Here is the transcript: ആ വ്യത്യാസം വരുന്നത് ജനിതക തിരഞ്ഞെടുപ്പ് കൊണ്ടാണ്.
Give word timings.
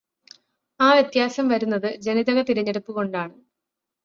ആ 0.79 0.93
വ്യത്യാസം 0.93 1.47
വരുന്നത് 1.47 1.89
ജനിതക 1.99 2.41
തിരഞ്ഞെടുപ്പ് 2.41 2.91
കൊണ്ടാണ്. 2.91 3.35